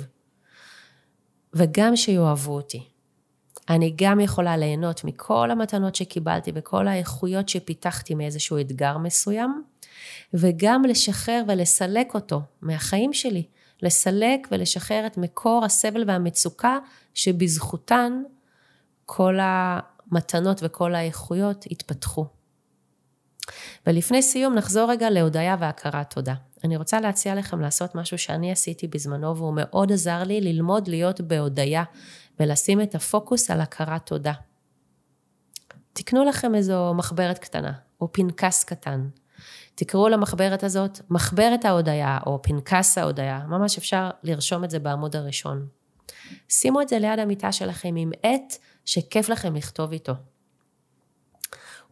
וגם 1.54 1.96
שיאהבו 1.96 2.54
אותי. 2.54 2.88
אני 3.70 3.94
גם 3.96 4.20
יכולה 4.20 4.56
ליהנות 4.56 5.04
מכל 5.04 5.50
המתנות 5.50 5.94
שקיבלתי 5.94 6.52
וכל 6.54 6.88
האיכויות 6.88 7.48
שפיתחתי 7.48 8.14
מאיזשהו 8.14 8.60
אתגר 8.60 8.98
מסוים, 8.98 9.62
וגם 10.34 10.84
לשחרר 10.84 11.42
ולסלק 11.48 12.14
אותו 12.14 12.40
מהחיים 12.62 13.12
שלי. 13.12 13.46
לסלק 13.82 14.48
ולשחרר 14.50 15.06
את 15.06 15.16
מקור 15.16 15.64
הסבל 15.64 16.04
והמצוקה 16.06 16.78
שבזכותן 17.14 18.22
כל 19.06 19.38
המתנות 19.40 20.60
וכל 20.62 20.94
האיכויות 20.94 21.64
התפתחו. 21.70 22.26
ולפני 23.86 24.22
סיום 24.22 24.54
נחזור 24.54 24.90
רגע 24.90 25.10
להודיה 25.10 25.56
והכרת 25.60 26.14
תודה. 26.14 26.34
אני 26.64 26.76
רוצה 26.76 27.00
להציע 27.00 27.34
לכם 27.34 27.60
לעשות 27.60 27.94
משהו 27.94 28.18
שאני 28.18 28.52
עשיתי 28.52 28.88
בזמנו 28.88 29.36
והוא 29.36 29.54
מאוד 29.56 29.92
עזר 29.92 30.22
לי 30.22 30.40
ללמוד 30.40 30.88
להיות 30.88 31.20
בהודיה 31.20 31.84
ולשים 32.40 32.80
את 32.80 32.94
הפוקוס 32.94 33.50
על 33.50 33.60
הכרת 33.60 34.06
תודה. 34.06 34.32
תקנו 35.92 36.24
לכם 36.24 36.54
איזו 36.54 36.94
מחברת 36.94 37.38
קטנה 37.38 37.72
או 38.00 38.12
פנקס 38.12 38.64
קטן. 38.64 39.08
תקראו 39.78 40.08
למחברת 40.08 40.64
הזאת 40.64 41.00
מחברת 41.10 41.64
ההודיה 41.64 42.18
או 42.26 42.42
פנקס 42.42 42.98
ההודיה, 42.98 43.40
ממש 43.48 43.78
אפשר 43.78 44.10
לרשום 44.22 44.64
את 44.64 44.70
זה 44.70 44.78
בעמוד 44.78 45.16
הראשון. 45.16 45.66
שימו 46.48 46.80
את 46.82 46.88
זה 46.88 46.98
ליד 46.98 47.18
המיטה 47.18 47.52
שלכם 47.52 47.94
עם 47.96 48.10
עט 48.22 48.56
שכיף 48.84 49.28
לכם 49.28 49.56
לכתוב 49.56 49.92
איתו. 49.92 50.12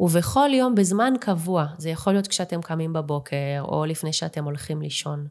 ובכל 0.00 0.48
יום 0.52 0.74
בזמן 0.74 1.14
קבוע, 1.20 1.66
זה 1.78 1.90
יכול 1.90 2.12
להיות 2.12 2.26
כשאתם 2.26 2.62
קמים 2.62 2.92
בבוקר 2.92 3.60
או 3.60 3.84
לפני 3.84 4.12
שאתם 4.12 4.44
הולכים 4.44 4.82
לישון, 4.82 5.26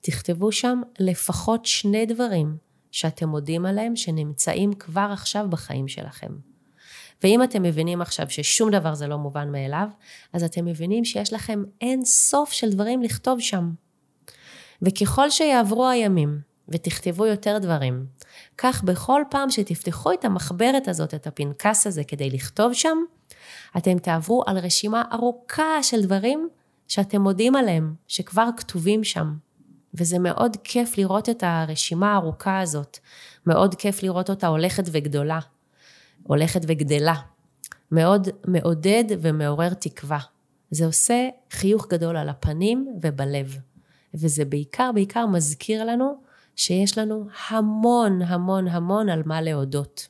תכתבו 0.00 0.52
שם 0.52 0.80
לפחות 0.98 1.66
שני 1.66 2.06
דברים 2.06 2.56
שאתם 2.90 3.28
מודים 3.28 3.66
עליהם 3.66 3.96
שנמצאים 3.96 4.72
כבר 4.72 5.08
עכשיו 5.12 5.46
בחיים 5.50 5.88
שלכם. 5.88 6.49
ואם 7.22 7.42
אתם 7.42 7.62
מבינים 7.62 8.00
עכשיו 8.00 8.30
ששום 8.30 8.70
דבר 8.70 8.94
זה 8.94 9.06
לא 9.06 9.18
מובן 9.18 9.52
מאליו, 9.52 9.88
אז 10.32 10.44
אתם 10.44 10.64
מבינים 10.64 11.04
שיש 11.04 11.32
לכם 11.32 11.62
אין 11.80 12.04
סוף 12.04 12.52
של 12.52 12.70
דברים 12.70 13.02
לכתוב 13.02 13.40
שם. 13.40 13.70
וככל 14.82 15.30
שיעברו 15.30 15.88
הימים 15.88 16.40
ותכתבו 16.68 17.26
יותר 17.26 17.58
דברים, 17.58 18.06
כך 18.58 18.82
בכל 18.84 19.22
פעם 19.30 19.50
שתפתחו 19.50 20.12
את 20.12 20.24
המחברת 20.24 20.88
הזאת, 20.88 21.14
את 21.14 21.26
הפנקס 21.26 21.86
הזה 21.86 22.04
כדי 22.04 22.30
לכתוב 22.30 22.72
שם, 22.72 22.98
אתם 23.76 23.98
תעברו 23.98 24.42
על 24.46 24.58
רשימה 24.58 25.02
ארוכה 25.12 25.82
של 25.82 26.02
דברים 26.02 26.48
שאתם 26.88 27.20
מודים 27.20 27.56
עליהם, 27.56 27.94
שכבר 28.08 28.48
כתובים 28.56 29.04
שם. 29.04 29.34
וזה 29.94 30.18
מאוד 30.18 30.56
כיף 30.64 30.98
לראות 30.98 31.28
את 31.28 31.42
הרשימה 31.46 32.12
הארוכה 32.12 32.60
הזאת. 32.60 32.98
מאוד 33.46 33.74
כיף 33.74 34.02
לראות 34.02 34.30
אותה 34.30 34.46
הולכת 34.46 34.84
וגדולה. 34.92 35.38
הולכת 36.22 36.60
וגדלה. 36.68 37.14
מאוד 37.92 38.28
מעודד 38.46 39.04
ומעורר 39.20 39.74
תקווה. 39.74 40.18
זה 40.70 40.86
עושה 40.86 41.28
חיוך 41.50 41.86
גדול 41.88 42.16
על 42.16 42.28
הפנים 42.28 42.98
ובלב. 43.02 43.56
וזה 44.14 44.44
בעיקר 44.44 44.90
בעיקר 44.94 45.26
מזכיר 45.26 45.84
לנו 45.84 46.14
שיש 46.56 46.98
לנו 46.98 47.26
המון 47.48 48.22
המון 48.22 48.68
המון 48.68 49.08
על 49.08 49.22
מה 49.26 49.40
להודות. 49.40 50.08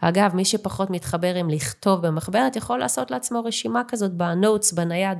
אגב, 0.00 0.34
מי 0.34 0.44
שפחות 0.44 0.90
מתחבר 0.90 1.34
עם 1.34 1.50
לכתוב 1.50 2.06
במחברת 2.06 2.56
יכול 2.56 2.78
לעשות 2.78 3.10
לעצמו 3.10 3.44
רשימה 3.44 3.82
כזאת 3.88 4.12
בנוטס, 4.12 4.72
בנייד. 4.72 5.18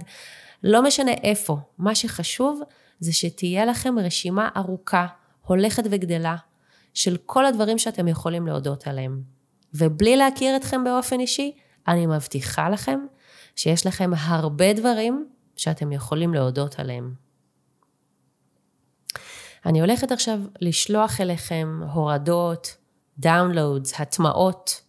לא 0.63 0.83
משנה 0.83 1.13
איפה, 1.13 1.59
מה 1.79 1.95
שחשוב 1.95 2.61
זה 3.01 3.13
שתהיה 3.13 3.65
לכם 3.65 3.99
רשימה 3.99 4.49
ארוכה, 4.57 5.07
הולכת 5.43 5.83
וגדלה, 5.91 6.37
של 6.95 7.17
כל 7.27 7.47
הדברים 7.47 7.79
שאתם 7.79 8.09
יכולים 8.09 8.47
להודות 8.47 8.87
עליהם. 8.87 9.36
ובלי 9.79 10.17
להכיר 10.17 10.57
אתכם 10.57 10.85
באופן 10.85 11.21
אישי, 11.21 11.53
אני 11.89 12.07
מבטיחה 12.07 12.69
לכם 12.69 13.01
שיש 13.57 13.87
לכם 13.87 14.11
הרבה 14.19 14.73
דברים 14.73 15.27
שאתם 15.57 15.93
יכולים 15.93 16.35
להודות 16.35 16.79
עליהם. 16.79 17.15
אני 19.67 19.81
הולכת 19.81 20.13
עכשיו 20.13 20.39
לשלוח 20.61 21.21
אליכם 21.21 21.81
הורדות, 21.93 22.77
downloads, 23.19 24.01
הטמעות. 24.01 24.81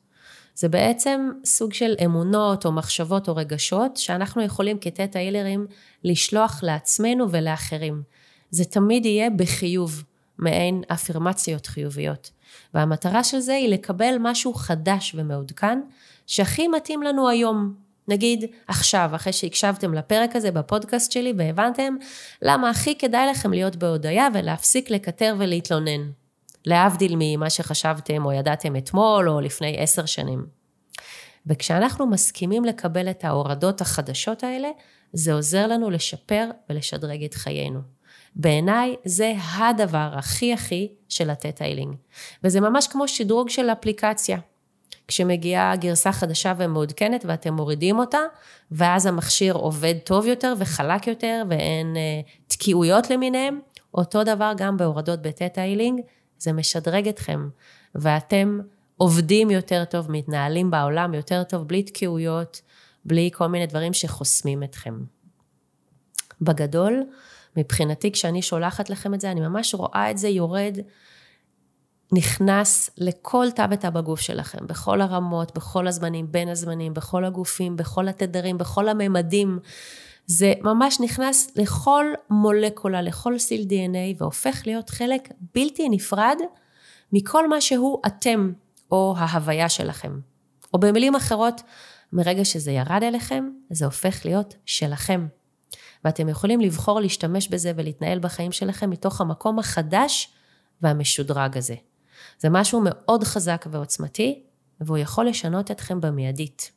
זה 0.55 0.69
בעצם 0.69 1.29
סוג 1.45 1.73
של 1.73 1.95
אמונות 2.05 2.65
או 2.65 2.71
מחשבות 2.71 3.29
או 3.29 3.35
רגשות 3.35 3.97
שאנחנו 3.97 4.41
יכולים 4.41 4.77
כ 4.81 4.92
Theta 4.92 5.17
Healer 5.17 5.55
ים 5.55 5.67
לשלוח 6.03 6.59
לעצמנו 6.63 7.31
ולאחרים. 7.31 8.03
זה 8.49 8.65
תמיד 8.65 9.05
יהיה 9.05 9.29
בחיוב, 9.29 10.03
מעין 10.37 10.81
אפירמציות 10.93 11.65
חיוביות. 11.65 12.31
והמטרה 12.73 13.23
של 13.23 13.39
זה 13.39 13.53
היא 13.53 13.69
לקבל 13.69 14.15
משהו 14.19 14.53
חדש 14.53 15.15
ומעודכן, 15.17 15.81
שהכי 16.27 16.67
מתאים 16.67 17.03
לנו 17.03 17.29
היום. 17.29 17.73
נגיד 18.07 18.45
עכשיו, 18.67 19.09
אחרי 19.15 19.33
שהקשבתם 19.33 19.93
לפרק 19.93 20.35
הזה 20.35 20.51
בפודקאסט 20.51 21.11
שלי 21.11 21.33
והבנתם 21.37 21.95
למה 22.41 22.69
הכי 22.69 22.97
כדאי 22.97 23.27
לכם 23.31 23.53
להיות 23.53 23.75
בהודיה 23.75 24.27
ולהפסיק 24.33 24.89
לקטר 24.89 25.35
ולהתלונן. 25.37 26.11
להבדיל 26.65 27.13
ממה 27.19 27.49
שחשבתם 27.49 28.25
או 28.25 28.31
ידעתם 28.31 28.75
אתמול 28.75 29.29
או 29.29 29.41
לפני 29.41 29.75
עשר 29.79 30.05
שנים. 30.05 30.45
וכשאנחנו 31.47 32.07
מסכימים 32.07 32.65
לקבל 32.65 33.09
את 33.09 33.25
ההורדות 33.25 33.81
החדשות 33.81 34.43
האלה, 34.43 34.69
זה 35.13 35.33
עוזר 35.33 35.67
לנו 35.67 35.89
לשפר 35.89 36.49
ולשדרג 36.69 37.23
את 37.23 37.33
חיינו. 37.33 37.79
בעיניי 38.37 38.95
זה 39.05 39.33
הדבר 39.53 40.09
הכי 40.13 40.53
הכי 40.53 40.91
של 41.09 41.31
לתת 41.31 41.61
איילינג. 41.61 41.95
וזה 42.43 42.61
ממש 42.61 42.87
כמו 42.87 43.07
שדרוג 43.07 43.49
של 43.49 43.69
אפליקציה. 43.69 44.37
כשמגיעה 45.07 45.75
גרסה 45.75 46.11
חדשה 46.11 46.53
ומעודכנת 46.57 47.25
ואתם 47.27 47.53
מורידים 47.53 47.99
אותה, 47.99 48.19
ואז 48.71 49.05
המכשיר 49.05 49.53
עובד 49.55 49.95
טוב 50.03 50.25
יותר 50.25 50.53
וחלק 50.57 51.07
יותר 51.07 51.43
ואין 51.49 51.97
אה, 51.97 52.21
תקיעויות 52.47 53.09
למיניהם, 53.09 53.59
אותו 53.93 54.23
דבר 54.23 54.51
גם 54.57 54.77
בהורדות 54.77 55.21
בטטה 55.21 55.61
איילינג, 55.61 56.01
זה 56.39 56.53
משדרג 56.53 57.07
אתכם, 57.07 57.49
ואתם 57.95 58.59
עובדים 58.97 59.51
יותר 59.51 59.85
טוב, 59.85 60.11
מתנהלים 60.11 60.71
בעולם 60.71 61.13
יותר 61.13 61.43
טוב, 61.43 61.67
בלי 61.67 61.83
תקיעויות, 61.83 62.61
בלי 63.05 63.29
כל 63.33 63.47
מיני 63.47 63.65
דברים 63.65 63.93
שחוסמים 63.93 64.63
אתכם. 64.63 64.93
בגדול, 66.41 67.03
מבחינתי 67.57 68.11
כשאני 68.11 68.41
שולחת 68.41 68.89
לכם 68.89 69.13
את 69.13 69.21
זה, 69.21 69.31
אני 69.31 69.39
ממש 69.39 69.75
רואה 69.75 70.11
את 70.11 70.17
זה 70.17 70.27
יורד, 70.27 70.77
נכנס 72.11 72.89
לכל 72.97 73.47
תא 73.55 73.67
ותא 73.71 73.89
בגוף 73.89 74.19
שלכם, 74.19 74.67
בכל 74.67 75.01
הרמות, 75.01 75.55
בכל 75.55 75.87
הזמנים, 75.87 76.31
בין 76.31 76.49
הזמנים, 76.49 76.93
בכל 76.93 77.25
הגופים, 77.25 77.75
בכל 77.75 78.07
התדרים, 78.07 78.57
בכל 78.57 78.89
הממדים. 78.89 79.59
זה 80.25 80.53
ממש 80.61 80.99
נכנס 81.01 81.51
לכל 81.55 82.05
מולקולה, 82.29 83.01
לכל 83.01 83.39
סיל 83.39 83.61
DNA, 83.61 84.21
והופך 84.21 84.61
להיות 84.65 84.89
חלק 84.89 85.29
בלתי 85.55 85.89
נפרד 85.89 86.37
מכל 87.13 87.49
מה 87.49 87.61
שהוא 87.61 88.01
אתם, 88.07 88.51
או 88.91 89.15
ההוויה 89.17 89.69
שלכם. 89.69 90.19
או 90.73 90.79
במילים 90.79 91.15
אחרות, 91.15 91.61
מרגע 92.13 92.45
שזה 92.45 92.71
ירד 92.71 93.03
אליכם, 93.03 93.49
זה 93.69 93.85
הופך 93.85 94.25
להיות 94.25 94.55
שלכם. 94.65 95.27
ואתם 96.05 96.29
יכולים 96.29 96.61
לבחור 96.61 96.99
להשתמש 96.99 97.47
בזה 97.47 97.71
ולהתנהל 97.75 98.19
בחיים 98.19 98.51
שלכם 98.51 98.89
מתוך 98.89 99.21
המקום 99.21 99.59
החדש 99.59 100.29
והמשודרג 100.81 101.57
הזה. 101.57 101.75
זה 102.39 102.49
משהו 102.49 102.81
מאוד 102.83 103.23
חזק 103.23 103.65
ועוצמתי, 103.71 104.43
והוא 104.81 104.97
יכול 104.97 105.27
לשנות 105.27 105.71
אתכם 105.71 106.01
במיידית. 106.01 106.71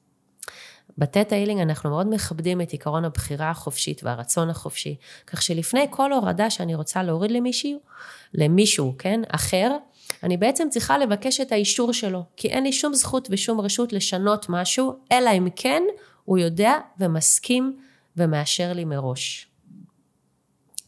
בטטה 0.98 1.36
הילינג 1.36 1.60
אנחנו 1.60 1.90
מאוד 1.90 2.14
מכבדים 2.14 2.60
את 2.60 2.72
עקרון 2.72 3.04
הבחירה 3.04 3.50
החופשית 3.50 4.04
והרצון 4.04 4.50
החופשי, 4.50 4.96
כך 5.26 5.42
שלפני 5.42 5.86
כל 5.90 6.12
הורדה 6.12 6.50
שאני 6.50 6.74
רוצה 6.74 7.02
להוריד 7.02 7.30
למישהו, 7.30 7.80
למישהו, 8.34 8.94
כן, 8.98 9.20
אחר, 9.28 9.76
אני 10.22 10.36
בעצם 10.36 10.68
צריכה 10.70 10.98
לבקש 10.98 11.40
את 11.40 11.52
האישור 11.52 11.92
שלו, 11.92 12.24
כי 12.36 12.48
אין 12.48 12.64
לי 12.64 12.72
שום 12.72 12.94
זכות 12.94 13.28
ושום 13.30 13.60
רשות 13.60 13.92
לשנות 13.92 14.46
משהו, 14.48 14.98
אלא 15.12 15.30
אם 15.30 15.48
כן 15.56 15.82
הוא 16.24 16.38
יודע 16.38 16.74
ומסכים 16.98 17.76
ומאשר 18.16 18.72
לי 18.72 18.84
מראש. 18.84 19.46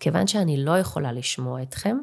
כיוון 0.00 0.26
שאני 0.26 0.64
לא 0.64 0.78
יכולה 0.78 1.12
לשמוע 1.12 1.62
אתכם, 1.62 1.96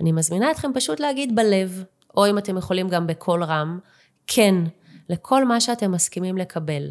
אני 0.00 0.12
מזמינה 0.12 0.50
אתכם 0.50 0.70
פשוט 0.74 1.00
להגיד 1.00 1.36
בלב, 1.36 1.84
או 2.16 2.26
אם 2.30 2.38
אתם 2.38 2.56
יכולים 2.56 2.88
גם 2.88 3.06
בקול 3.06 3.44
רם, 3.44 3.78
כן, 4.26 4.54
לכל 5.08 5.44
מה 5.44 5.60
שאתם 5.60 5.92
מסכימים 5.92 6.38
לקבל. 6.38 6.90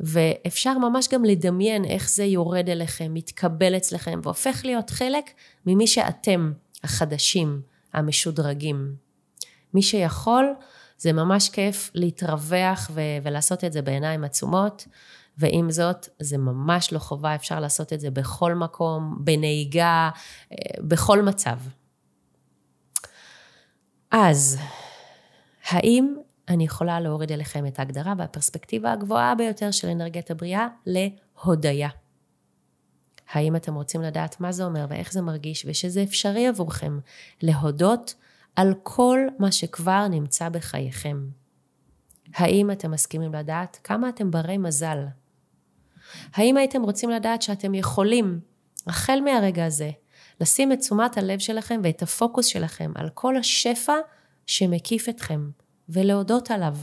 ואפשר 0.00 0.78
ממש 0.78 1.08
גם 1.08 1.24
לדמיין 1.24 1.84
איך 1.84 2.10
זה 2.10 2.24
יורד 2.24 2.68
אליכם, 2.68 3.14
מתקבל 3.14 3.76
אצלכם, 3.76 4.20
והופך 4.22 4.60
להיות 4.64 4.90
חלק 4.90 5.30
ממי 5.66 5.86
שאתם, 5.86 6.52
החדשים, 6.84 7.60
המשודרגים. 7.92 8.94
מי 9.74 9.82
שיכול, 9.82 10.54
זה 10.98 11.12
ממש 11.12 11.48
כיף 11.48 11.90
להתרווח 11.94 12.90
ו- 12.94 13.00
ולעשות 13.22 13.64
את 13.64 13.72
זה 13.72 13.82
בעיניים 13.82 14.24
עצומות. 14.24 14.86
ועם 15.38 15.70
זאת, 15.70 16.08
זה 16.18 16.38
ממש 16.38 16.92
לא 16.92 16.98
חובה, 16.98 17.34
אפשר 17.34 17.60
לעשות 17.60 17.92
את 17.92 18.00
זה 18.00 18.10
בכל 18.10 18.54
מקום, 18.54 19.18
בנהיגה, 19.20 20.10
אה, 20.52 20.56
בכל 20.80 21.22
מצב. 21.22 21.58
אז, 24.10 24.58
האם 25.68 26.14
אני 26.48 26.64
יכולה 26.64 27.00
להוריד 27.00 27.32
אליכם 27.32 27.66
את 27.66 27.78
ההגדרה 27.78 28.14
והפרספקטיבה 28.18 28.92
הגבוהה 28.92 29.34
ביותר 29.34 29.70
של 29.70 29.88
אנרגיית 29.88 30.30
הבריאה 30.30 30.68
להודיה? 30.86 31.88
האם 33.32 33.56
אתם 33.56 33.74
רוצים 33.74 34.02
לדעת 34.02 34.40
מה 34.40 34.52
זה 34.52 34.64
אומר 34.64 34.86
ואיך 34.88 35.12
זה 35.12 35.22
מרגיש 35.22 35.66
ושזה 35.68 36.02
אפשרי 36.02 36.46
עבורכם 36.46 36.98
להודות 37.42 38.14
על 38.56 38.74
כל 38.82 39.18
מה 39.38 39.52
שכבר 39.52 40.08
נמצא 40.08 40.48
בחייכם? 40.48 41.28
האם 42.34 42.70
אתם 42.70 42.90
מסכימים 42.90 43.34
לדעת 43.34 43.78
כמה 43.84 44.08
אתם 44.08 44.30
ברי 44.30 44.58
מזל 44.58 44.98
האם 46.34 46.56
הייתם 46.56 46.82
רוצים 46.82 47.10
לדעת 47.10 47.42
שאתם 47.42 47.74
יכולים, 47.74 48.40
החל 48.86 49.20
מהרגע 49.24 49.64
הזה, 49.64 49.90
לשים 50.40 50.72
את 50.72 50.78
תשומת 50.78 51.18
הלב 51.18 51.38
שלכם 51.38 51.80
ואת 51.84 52.02
הפוקוס 52.02 52.46
שלכם 52.46 52.92
על 52.94 53.08
כל 53.14 53.36
השפע 53.36 53.94
שמקיף 54.46 55.08
אתכם, 55.08 55.50
ולהודות 55.88 56.50
עליו? 56.50 56.76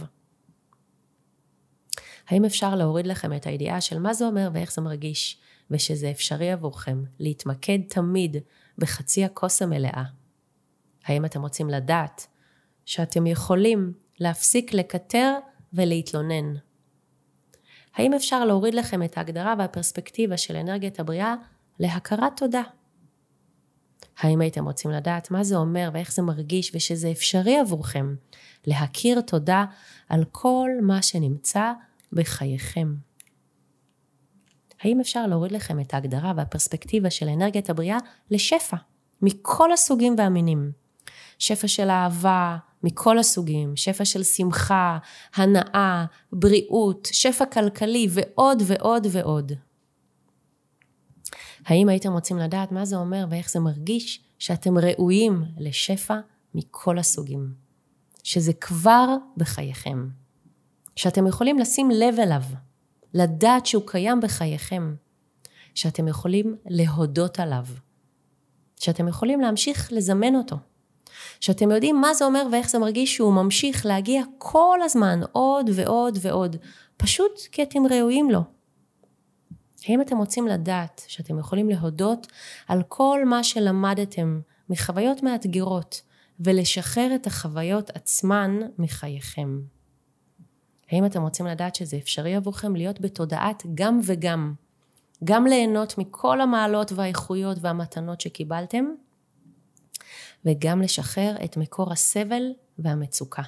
האם 2.28 2.46
אפשר 2.46 2.76
להוריד 2.76 3.08
לכם 3.08 3.34
את 3.34 3.46
הידיעה 3.46 3.82
של 3.82 4.00
מה 4.00 4.14
זה 4.14 4.26
אומר 4.26 4.50
ואיך 4.54 4.74
זה 4.74 4.82
מרגיש, 4.82 5.38
ושזה 5.72 6.12
אפשרי 6.12 6.52
עבורכם 6.52 7.04
להתמקד 7.20 7.80
תמיד 7.90 8.38
בחצי 8.78 9.26
הכוס 9.26 9.62
המלאה? 9.62 10.04
האם 11.06 11.26
אתם 11.26 11.42
רוצים 11.42 11.70
לדעת 11.70 12.28
שאתם 12.86 13.28
יכולים 13.28 13.94
להפסיק 14.20 14.74
לקטר 14.74 15.34
ולהתלונן? 15.74 16.54
האם 17.96 18.14
אפשר 18.14 18.46
להוריד 18.46 18.74
לכם 18.74 19.04
את 19.04 19.18
ההגדרה 19.18 19.56
והפרספקטיבה 19.58 20.38
של 20.38 20.56
אנרגיית 20.56 21.00
הבריאה 21.00 21.36
להכרת 21.80 22.38
תודה? 22.38 22.62
האם 24.18 24.42
הייתם 24.42 24.66
רוצים 24.66 24.92
לדעת 24.92 25.32
מה 25.32 25.44
זה 25.44 25.56
אומר 25.56 25.90
ואיך 25.94 26.12
זה 26.12 26.22
מרגיש 26.22 26.72
ושזה 26.76 27.12
אפשרי 27.12 27.60
עבורכם 27.60 28.16
להכיר 28.68 29.22
תודה 29.22 29.66
על 30.10 30.26
כל 30.32 30.70
מה 30.82 31.02
שנמצא 31.02 31.72
בחייכם? 32.14 32.96
האם 34.82 35.00
אפשר 35.00 35.28
להוריד 35.28 35.52
לכם 35.52 35.80
את 35.80 35.94
ההגדרה 35.94 36.34
והפרספקטיבה 36.36 37.10
של 37.10 37.28
אנרגיית 37.28 37.70
הבריאה 37.70 37.98
לשפע, 38.32 38.78
מכל 39.22 39.72
הסוגים 39.72 40.16
והמינים? 40.18 40.72
שפע 41.40 41.68
של 41.68 41.90
אהבה, 41.90 42.58
מכל 42.86 43.20
הסוגים, 43.20 43.76
שפע 43.76 44.06
של 44.06 44.24
שמחה, 44.24 44.98
הנאה, 45.36 46.06
בריאות, 46.34 47.08
שפע 47.12 47.46
כלכלי 47.46 48.08
ועוד 48.10 48.64
ועוד 48.66 49.08
ועוד. 49.12 49.52
האם 51.66 51.90
הייתם 51.90 52.14
רוצים 52.14 52.38
לדעת 52.38 52.72
מה 52.72 52.86
זה 52.86 52.96
אומר 52.96 53.26
ואיך 53.30 53.50
זה 53.50 53.60
מרגיש 53.60 54.24
שאתם 54.40 54.78
ראויים 54.78 55.44
לשפע 55.58 56.20
מכל 56.54 56.98
הסוגים? 56.98 57.54
שזה 58.24 58.54
כבר 58.54 59.06
בחייכם. 59.38 60.08
שאתם 60.96 61.28
יכולים 61.28 61.60
לשים 61.60 61.92
לב 61.92 62.20
אליו, 62.20 62.42
לדעת 63.14 63.66
שהוא 63.66 63.84
קיים 63.86 64.22
בחייכם, 64.22 64.96
שאתם 65.76 66.08
יכולים 66.08 66.56
להודות 66.66 67.40
עליו, 67.40 67.66
שאתם 68.80 69.08
יכולים 69.08 69.42
להמשיך 69.42 69.94
לזמן 69.94 70.36
אותו. 70.36 70.56
שאתם 71.40 71.72
יודעים 71.72 72.02
מה 72.02 72.14
זה 72.14 72.26
אומר 72.26 72.48
ואיך 72.52 72.70
זה 72.70 72.80
מרגיש 72.80 73.16
שהוא 73.16 73.34
ממשיך 73.34 73.86
להגיע 73.86 74.24
כל 74.38 74.80
הזמן 74.84 75.20
עוד 75.32 75.70
ועוד 75.74 76.18
ועוד, 76.22 76.56
פשוט 76.98 77.40
כי 77.52 77.64
אתם 77.64 77.80
ראויים 77.90 78.32
לו. 78.32 78.42
האם 79.88 80.02
אתם 80.02 80.18
רוצים 80.18 80.48
לדעת 80.48 81.02
שאתם 81.08 81.40
יכולים 81.40 81.70
להודות 81.70 82.28
על 82.68 82.84
כל 82.88 83.26
מה 83.26 83.44
שלמדתם 83.44 84.40
מחוויות 84.70 85.24
מאתגרות 85.24 86.02
ולשחרר 86.40 87.16
את 87.16 87.28
החוויות 87.28 87.90
עצמן 87.90 88.60
מחייכם. 88.78 89.60
האם 90.92 91.06
אתם 91.06 91.22
רוצים 91.22 91.46
לדעת 91.46 91.76
שזה 91.76 91.98
אפשרי 91.98 92.36
עבורכם 92.36 92.76
להיות 92.76 93.02
בתודעת 93.02 93.64
גם 93.76 94.00
וגם? 94.04 94.54
גם 95.24 95.48
ליהנות 95.48 95.98
מכל 95.98 96.42
המעלות 96.42 96.92
והאיכויות 96.92 97.58
והמתנות 97.62 98.22
שקיבלתם, 98.22 98.86
וגם 100.46 100.82
לשחרר 100.82 101.36
את 101.44 101.58
מקור 101.58 101.92
הסבל 101.92 102.44
והמצוקה. 102.80 103.44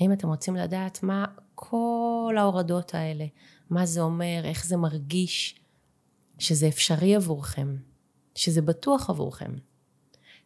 האם 0.00 0.12
אתם 0.12 0.28
רוצים 0.28 0.56
לדעת 0.56 1.02
מה 1.02 1.24
כל 1.54 2.34
ההורדות 2.38 2.94
האלה, 2.94 3.26
מה 3.70 3.86
זה 3.86 4.00
אומר, 4.00 4.40
איך 4.44 4.66
זה 4.66 4.76
מרגיש, 4.76 5.60
שזה 6.38 6.68
אפשרי 6.68 7.16
עבורכם, 7.16 7.76
שזה 8.34 8.62
בטוח 8.62 9.10
עבורכם, 9.10 9.52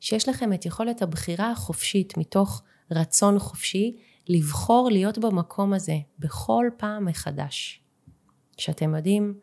שיש 0.00 0.28
לכם 0.28 0.52
את 0.52 0.66
יכולת 0.66 1.02
הבחירה 1.02 1.50
החופשית 1.50 2.16
מתוך 2.16 2.62
רצון 2.90 3.38
חופשי 3.38 3.96
לבחור 4.28 4.90
להיות 4.92 5.18
במקום 5.18 5.72
הזה 5.72 5.96
בכל 6.18 6.66
פעם 6.76 7.04
מחדש. 7.04 7.82
שאתם 8.58 8.94
יודעים 8.94 9.34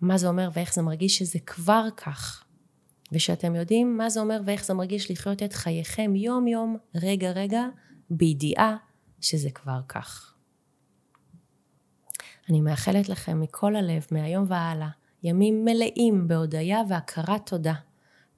מה 0.00 0.18
זה 0.18 0.28
אומר 0.28 0.50
ואיך 0.52 0.74
זה 0.74 0.82
מרגיש 0.82 1.18
שזה 1.18 1.38
כבר 1.46 1.88
כך. 1.96 2.44
ושאתם 3.12 3.54
יודעים 3.54 3.96
מה 3.96 4.10
זה 4.10 4.20
אומר 4.20 4.40
ואיך 4.46 4.64
זה 4.64 4.74
מרגיש 4.74 5.10
לחיות 5.10 5.42
את 5.42 5.52
חייכם 5.52 6.16
יום 6.16 6.46
יום, 6.46 6.76
רגע 6.94 7.30
רגע, 7.30 7.62
בידיעה 8.10 8.76
שזה 9.20 9.50
כבר 9.50 9.80
כך. 9.88 10.34
אני 12.48 12.60
מאחלת 12.60 13.08
לכם 13.08 13.40
מכל 13.40 13.76
הלב, 13.76 14.06
מהיום 14.10 14.44
והלאה, 14.48 14.88
ימים 15.22 15.64
מלאים 15.64 16.28
בהודיה 16.28 16.80
והכרת 16.88 17.46
תודה. 17.46 17.74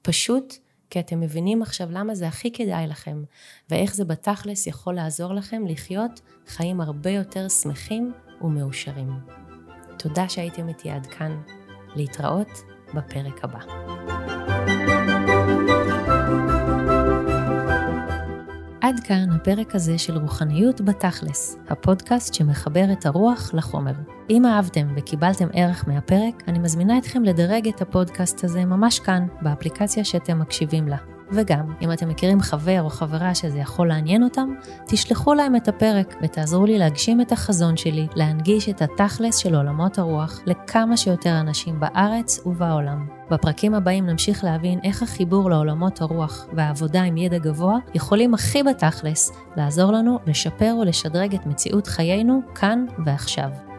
פשוט 0.03 0.55
כי 0.91 1.01
אתם 1.01 1.21
מבינים 1.21 1.63
עכשיו 1.63 1.89
למה 1.91 2.15
זה 2.15 2.29
הכי 2.29 2.53
כדאי 2.53 2.87
לכם, 2.87 3.25
ואיך 3.71 3.95
זה 3.95 4.05
בתכלס 4.05 4.67
יכול 4.67 4.95
לעזור 4.95 5.35
לכם 5.35 5.67
לחיות 5.67 6.21
חיים 6.47 6.81
הרבה 6.81 7.11
יותר 7.11 7.49
שמחים 7.49 8.13
ומאושרים. 8.41 9.11
תודה 9.99 10.29
שהייתם 10.29 10.69
איתי 10.69 10.91
עד 10.91 11.07
כאן. 11.07 11.43
להתראות 11.97 12.65
בפרק 12.95 13.45
הבא. 13.45 14.22
עד 18.93 19.01
כאן 19.01 19.31
הפרק 19.31 19.75
הזה 19.75 19.99
של 19.99 20.19
רוחניות 20.19 20.81
בתכלס, 20.81 21.57
הפודקאסט 21.69 22.35
שמחבר 22.35 22.85
את 22.93 23.07
הרוח 23.07 23.51
לחומר. 23.55 23.93
אם 24.31 24.47
אהבתם 24.47 24.87
וקיבלתם 24.97 25.49
ערך 25.53 25.89
מהפרק, 25.89 26.43
אני 26.49 26.59
מזמינה 26.59 26.99
אתכם 26.99 27.23
לדרג 27.23 27.69
את 27.69 27.83
הפודקאסט 27.83 28.45
הזה 28.45 28.65
ממש 28.65 28.99
כאן, 28.99 29.27
באפליקציה 29.43 30.05
שאתם 30.05 30.39
מקשיבים 30.39 30.89
לה. 30.89 31.12
וגם, 31.33 31.75
אם 31.81 31.93
אתם 31.93 32.09
מכירים 32.09 32.41
חבר 32.41 32.83
או 32.83 32.91
חברה 32.91 33.35
שזה 33.35 33.59
יכול 33.59 33.89
לעניין 33.89 34.23
אותם, 34.23 34.55
תשלחו 34.87 35.35
להם 35.35 35.57
את 35.57 35.69
הפרק 35.69 36.17
ותעזרו 36.23 36.67
לי 36.67 36.79
להגשים 36.79 37.21
את 37.21 37.33
החזון 37.33 37.77
שלי, 37.77 38.07
להנגיש 38.15 38.69
את 38.69 38.83
התכלס 38.83 39.37
של 39.37 39.55
עולמות 39.55 39.99
הרוח 39.99 40.41
לכמה 40.47 40.97
שיותר 40.97 41.41
אנשים 41.41 41.81
בארץ 41.81 42.47
ובעולם. 42.47 43.07
בפרקים 43.31 43.75
הבאים 43.75 44.07
נמשיך 44.07 44.45
להבין 44.45 44.81
איך 44.85 45.03
החיבור 45.03 45.51
לעולמות 45.51 46.01
הרוח 46.01 46.47
והעבודה 46.53 47.03
עם 47.03 47.17
ידע 47.17 47.39
גבוה 47.39 47.79
יכולים 47.95 48.35
הכי 48.35 48.63
בתכלס 48.63 49.33
לעזור 49.57 49.93
לנו 49.93 50.19
לשפר 50.27 50.77
ולשדרג 50.81 51.35
את 51.35 51.47
מציאות 51.47 51.87
חיינו 51.87 52.41
כאן 52.55 52.87
ועכשיו. 53.05 53.72